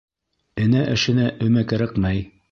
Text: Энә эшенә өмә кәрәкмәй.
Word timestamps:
Энә 0.63 0.79
эшенә 0.93 1.27
өмә 1.49 1.65
кәрәкмәй. 1.73 2.25